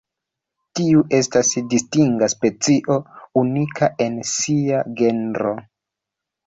Tiu 0.79 1.03
estas 1.17 1.51
distinga 1.75 2.31
specio, 2.35 2.99
unika 3.45 3.93
en 4.09 4.21
sia 4.35 4.83
genro. 5.03 5.57